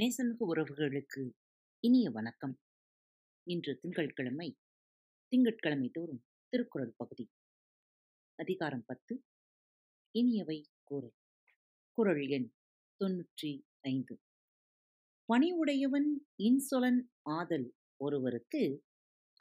நேசமிகு 0.00 0.44
உறவுகளுக்கு 0.44 1.22
இனிய 1.84 2.10
வணக்கம் 2.10 2.54
இன்று 3.46 3.72
திங்கட்கிழமை 3.80 4.46
திங்கட்கிழமை 5.32 5.88
தோறும் 5.90 6.20
திருக்குறள் 6.52 6.92
பகுதி 6.96 7.26
அதிகாரம் 8.38 8.84
பத்து 8.86 9.14
இனியவை 10.14 10.56
கூறல் 10.84 11.16
குரல் 11.98 12.22
எண் 12.28 12.48
தொன்னூற்றி 13.00 13.50
ஐந்து 13.80 14.16
பணிவுடையவன் 15.28 16.08
இன்சொலன் 16.42 17.02
ஆதல் 17.32 17.68
ஒருவருக்கு 18.00 18.62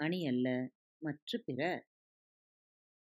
அணி 0.00 0.20
அல்ல 0.28 0.48
மற்ற 1.02 1.42
பிற 1.46 1.62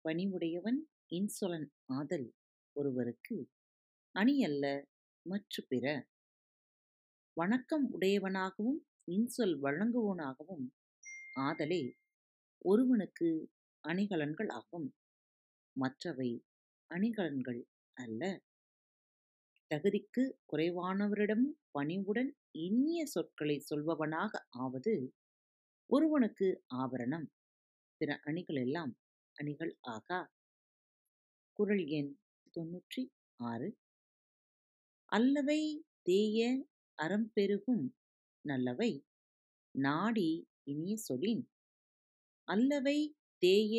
பணிவுடையவன் 0.05 0.81
இன்சொலன் 1.13 1.69
ஆதல் 1.93 2.29
ஒருவருக்கு 2.77 3.39
அணி 4.15 4.37
அல்ல 4.45 4.65
மற்ற 5.27 5.65
பிற 5.69 5.87
வணக்கம் 7.39 7.85
உடையவனாகவும் 7.95 8.79
இன்சொல் 9.09 9.55
வழங்குவனாகவும் 9.57 10.65
ஆதலே 11.41 11.81
ஒருவனுக்கு 12.65 13.29
அணிகலன்கள் 13.85 14.51
ஆகும் 14.51 14.87
மற்றவை 15.77 16.31
அணிகலன்கள் 16.91 17.61
அல்ல 17.97 18.23
தகுதிக்கு 19.71 20.23
குறைவானவரிடம் 20.47 21.47
பணிவுடன் 21.71 22.31
இனிய 22.63 23.03
சொற்களை 23.07 23.57
சொல்பவனாக 23.67 24.41
ஆவது 24.59 24.95
ஒருவனுக்கு 25.91 26.49
ஆபரணம் 26.77 27.29
பிற 28.01 28.17
அணிகள் 28.25 28.61
எல்லாம் 28.61 28.95
அணிகள் 29.37 29.73
ஆகா 29.89 30.21
குரல் 31.59 31.85
எண் 31.93 32.13
தொன்னூற்றி 32.55 33.03
ஆறு 33.41 33.69
அல்லவை 35.13 35.61
தேய 36.03 36.41
அறம் 36.99 37.29
பெருகும் 37.33 37.85
நல்லவை 38.45 38.93
நாடி 39.75 40.31
இனிய 40.65 40.95
சொலின் 41.09 41.45
அல்லவை 42.49 42.99
தேய 43.43 43.77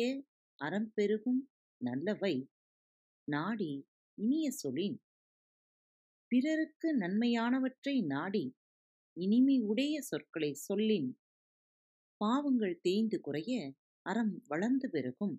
அறம் 0.60 0.90
பெருகும் 0.94 1.40
நல்லவை 1.80 2.34
நாடி 3.28 3.72
இனிய 4.18 4.46
சொலின் 4.62 4.98
பிறருக்கு 6.32 6.88
நன்மையானவற்றை 6.98 7.96
நாடி 8.06 8.44
இனிமை 9.16 9.56
உடைய 9.62 9.94
சொற்களை 10.02 10.50
சொல்லின் 10.60 11.10
பாவங்கள் 12.20 12.76
தேய்ந்து 12.82 13.18
குறைய 13.20 13.52
அறம் 14.06 14.34
வளர்ந்து 14.48 14.88
பெருகும் 14.90 15.36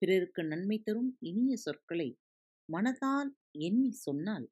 பிறருக்கு 0.02 0.42
நன்மை 0.42 0.78
தரும் 0.78 1.10
இனிய 1.20 1.52
சொற்களை 1.56 2.08
மனதால் 2.68 3.30
எண்ணி 3.58 3.90
சொன்னால் 3.98 4.46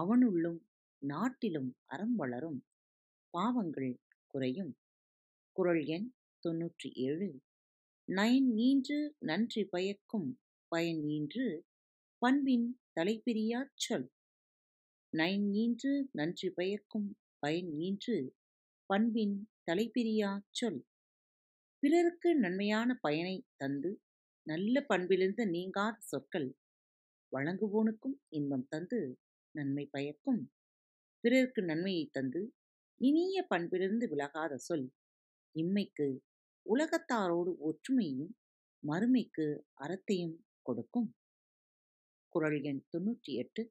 அவனுள்ளும் 0.00 0.60
நாட்டிலும் 1.02 1.70
அறம் 1.86 2.14
வளரும் 2.14 2.60
பாவங்கள் 3.34 3.92
குறையும் 4.34 4.72
குரல் 5.56 5.84
எண் 5.88 6.08
தொன்னூற்றி 6.42 6.88
ஏழு 7.04 7.28
நயன் 8.08 8.50
ஈன்று 8.60 8.98
நன்றி 9.20 9.62
பயக்கும் 9.66 10.28
பயன் 10.72 11.02
ஈன்று 11.08 11.46
பண்பின் 12.22 12.66
தலைப்பிரியாச் 12.94 13.74
சொல் 13.78 14.08
நயன் 15.12 15.48
ஈன்று 15.54 15.92
நன்றி 16.12 16.48
பயக்கும் 16.50 17.08
பயன் 17.42 17.70
ஈன்று 17.80 18.16
பண்பின் 18.90 19.36
தலைப்பிரியாச் 19.66 20.50
சொல் 20.52 20.80
பிறருக்கு 21.82 22.30
நன்மையான 22.36 22.98
பயனை 23.00 23.36
தந்து 23.56 23.90
நல்ல 24.46 24.80
பண்பிலிருந்து 24.88 25.44
நீங்காத 25.48 25.96
சொற்கள் 26.02 26.48
வழங்குவோனுக்கும் 27.32 28.16
இன்பம் 28.30 28.68
தந்து 28.68 29.00
நன்மை 29.54 29.84
பயக்கும் 29.90 30.40
பிறருக்கு 31.24 31.60
நன்மையை 31.62 32.04
தந்து 32.12 32.40
இனிய 33.00 33.38
பண்பிலிருந்து 33.50 34.06
விலகாத 34.08 34.54
சொல் 34.58 34.86
இம்மைக்கு 35.54 36.08
உலகத்தாரோடு 36.66 37.52
ஒற்றுமையும் 37.60 38.32
மறுமைக்கு 38.82 39.46
அறத்தையும் 39.76 40.36
கொடுக்கும் 40.62 41.08
குரல் 42.32 42.58
எண் 42.62 42.82
தொன்னூற்றி 42.88 43.32
எட்டு 43.34 43.62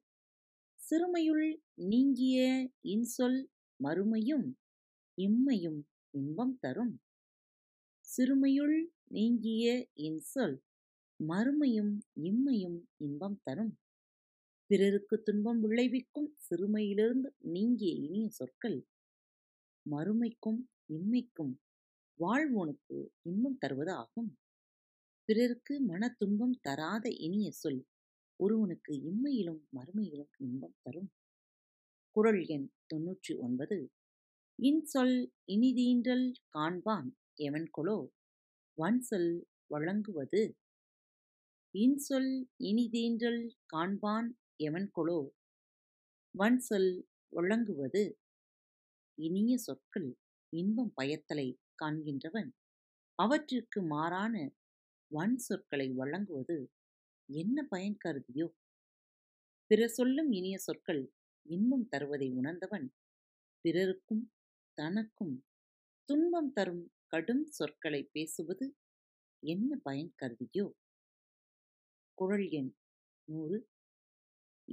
சிறுமையுள் 0.80 1.46
நீங்கிய 1.84 2.38
இன்சொல் 2.86 3.38
மறுமையும் 3.80 4.46
இம்மையும் 5.18 5.80
இன்பம் 6.14 6.56
தரும் 6.58 6.94
சிறுமையுள் 8.06 8.78
நீங்கிய 9.08 9.66
இன்சொல் 10.00 10.56
மறுமையும் 11.20 11.94
இம்மையும் 12.22 12.78
இன்பம் 12.96 13.38
தரும் 13.42 13.72
பிறருக்கு 14.70 15.16
துன்பம் 15.22 15.60
விளைவிக்கும் 15.62 16.30
சிறுமையிலிருந்து 16.38 17.28
நீங்கிய 17.48 17.92
இனிய 17.98 18.26
சொற்கள் 18.30 18.78
மறுமைக்கும் 19.86 20.60
இம்மைக்கும் 20.88 21.54
வாழ்வோனுக்கு 22.20 22.96
இன்பம் 23.22 23.58
தருவது 23.58 23.92
ஆகும் 23.94 24.30
பிறருக்கு 25.28 25.74
மன 25.80 26.08
துன்பம் 26.16 26.56
தராத 26.60 27.06
இனிய 27.18 27.48
சொல் 27.52 27.80
ஒருவனுக்கு 28.40 28.92
இம்மையிலும் 29.02 29.62
மறுமையிலும் 29.76 30.32
இன்பம் 30.38 30.76
தரும் 30.82 31.08
குரல் 32.16 32.42
எண் 32.46 32.68
தொன்னூற்றி 32.88 33.32
ஒன்பது 33.38 33.78
இன்சொல் 34.58 35.16
இனிதீன்றல் 35.46 36.26
காண்பான் 36.54 37.08
எவன்கொலோ 37.42 37.98
வன்சொல் 38.78 39.30
வழங்குவது 39.66 40.42
இன்சொல் 41.74 42.32
இனிதீன்றல் 42.62 43.42
காண்பான் 43.72 44.28
எவன்கொளோ 44.60 45.18
வன் 46.34 46.60
சொல் 46.60 46.92
ஒழங்குவது 47.32 48.02
இனிய 49.18 49.52
சொற்கள் 49.58 50.08
இன்பம் 50.52 50.92
பயத்தலை 50.96 51.48
காண்கின்றவன் 51.82 52.50
அவற்றிற்கு 53.18 53.80
மாறான 53.84 54.34
வன் 55.10 55.36
சொற்களை 55.38 55.88
வழங்குவது 55.92 56.56
என்ன 57.28 57.64
பயன் 57.68 57.98
கருதியோ 58.04 58.48
பிறர் 59.70 59.94
சொல்லும் 59.94 60.30
இனிய 60.30 60.56
சொற்கள் 60.58 61.02
இன்பம் 61.46 61.86
தருவதை 61.88 62.28
உணர்ந்தவன் 62.32 62.86
பிறருக்கும் 63.64 64.24
தனக்கும் 64.78 65.34
துன்பம் 66.08 66.52
தரும் 66.52 66.84
கடும் 67.06 67.44
சொற்களை 67.50 68.02
பேசுவது 68.12 68.66
என்ன 69.42 69.70
பயன் 69.82 70.12
கருதியோ 70.22 70.66
குழல் 72.18 72.48
எண் 72.50 72.70
நூறு 73.28 73.58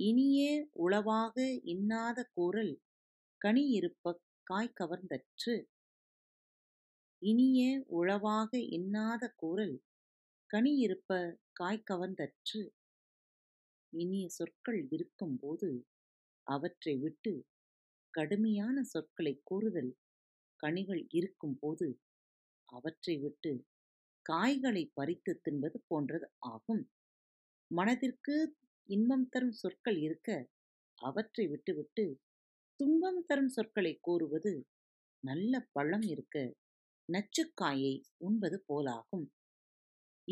இனியே 0.00 0.51
உளவாக 0.77 1.35
இன்னாத 1.65 2.19
கூறல் 2.35 2.73
கனியிருப்பக் 3.41 4.21
கவர்ந்தற்று 4.77 5.53
இனிய 7.21 7.61
உளவாக 7.89 8.51
இன்னாத 8.69 9.23
கூறல் 9.37 9.75
கனியிருப்ப 10.49 11.11
காய் 11.53 11.85
கவர்ந்தற்று 11.85 12.61
இனிய 13.93 14.25
சொற்கள் 14.29 14.79
இருக்கும்போது 14.91 15.69
அவற்றை 16.47 16.95
விட்டு 16.97 17.33
கடுமையான 18.13 18.83
சொற்களை 18.83 19.33
கூறுதல் 19.43 19.91
கனிகள் 20.59 21.03
இருக்கும்போது 21.11 21.87
அவற்றை 22.69 23.15
விட்டு 23.17 23.53
காய்களை 24.25 24.83
பறித்து 24.93 25.33
தின்பது 25.41 25.79
போன்றது 25.87 26.27
ஆகும் 26.45 26.83
மனதிற்கு 27.71 28.35
இன்பம் 28.89 29.25
தரும் 29.29 29.55
சொற்கள் 29.55 29.97
இருக்க 29.97 30.29
அவற்றை 30.97 31.45
விட்டுவிட்டு 31.47 32.05
துன்பம் 32.79 33.21
தரும் 33.25 33.49
சொற்களை 33.49 33.93
கூறுவது 33.99 34.53
நல்ல 35.23 35.59
பழம் 35.71 36.05
இருக்க 36.07 36.37
நச்சுக்காயை 37.09 37.93
உண்பது 38.17 38.57
போலாகும் 38.69 39.25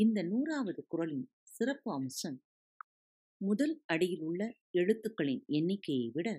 இந்த 0.00 0.19
நூறாவது 0.23 0.81
குரலின் 0.87 1.27
சிறப்பு 1.49 1.89
அம்சம் 1.91 2.37
முதல் 3.41 3.75
அடியில் 3.85 4.23
உள்ள 4.23 4.41
எழுத்துக்களின் 4.71 5.43
எண்ணிக்கையை 5.49 6.07
விட 6.09 6.29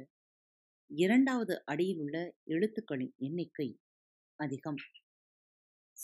இரண்டாவது 0.91 1.55
அடியில் 1.64 2.00
உள்ள 2.00 2.17
எழுத்துக்களின் 2.46 3.14
எண்ணிக்கை 3.19 3.69
அதிகம் 4.41 4.81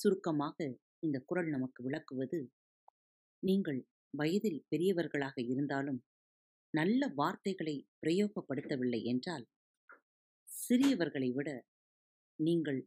சுருக்கமாக 0.00 0.57
இந்த 0.99 1.17
குரல் 1.27 1.51
நமக்கு 1.51 1.81
விளக்குவது 1.83 2.41
நீங்கள் 3.43 3.81
வயதில் 4.15 4.61
பெரியவர்களாக 4.69 5.37
இருந்தாலும் 5.45 6.01
நல்ல 6.75 7.03
வார்த்தைகளை 7.17 7.77
பிரயோகப்படுத்தவில்லை 8.01 9.01
என்றால் 9.05 9.47
சிறியவர்களை 10.49 11.31
விட 11.31 11.51
நீங்கள் 12.39 12.81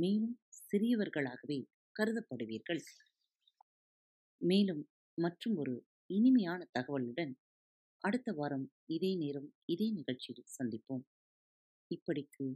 மேலும் 0.00 0.34
சிறியவர்களாகவே 0.60 1.58
கருதப்படுவீர்கள் 1.96 2.82
மேலும் 4.40 4.82
மற்றும் 5.18 5.56
ஒரு 5.56 5.74
இனிமையான 6.10 6.60
தகவலுடன் 6.72 7.32
அடுத்த 8.04 8.32
வாரம் 8.32 8.66
இதே 8.86 9.12
நேரம் 9.16 9.48
இதே 9.66 9.86
நிகழ்ச்சியில் 9.90 10.50
சந்திப்போம் 10.50 11.04
இப்படிக்கு 11.90 12.46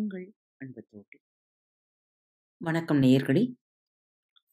உங்கள் 0.00 0.26
அன்பு 0.60 0.82
தோட்டி 0.84 1.18
வணக்கம் 2.60 3.00
நேயர்களே 3.00 3.44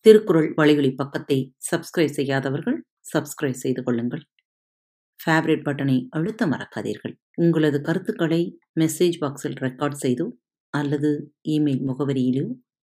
திருக்குறள் 0.05 0.49
வலையொலி 0.57 0.91
பக்கத்தை 0.95 1.37
சப்ஸ்கிரைப் 1.69 2.15
செய்யாதவர்கள் 2.15 2.77
சப்ஸ்கிரைப் 3.11 3.59
செய்து 3.59 3.81
கொள்ளுங்கள் 3.83 4.23
ஃபேவரட் 5.19 5.65
பட்டனை 5.65 5.97
அழுத்த 6.09 6.47
மறக்காதீர்கள் 6.47 7.13
உங்களது 7.37 7.79
கருத்துக்களை 7.81 8.41
மெசேஜ் 8.79 9.19
பாக்ஸில் 9.21 9.59
ரெக்கார்ட் 9.61 10.01
செய்தோ 10.01 10.27
அல்லது 10.73 11.11
இமெயில் 11.49 11.85
முகவரியிலோ 11.89 12.45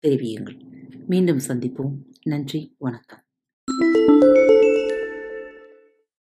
தெரிவியுங்கள் 0.03 0.59
மீண்டும் 1.07 1.43
சந்திப்போம் 1.47 1.95
நன்றி 2.25 2.61
வணக்கம் 2.79 3.23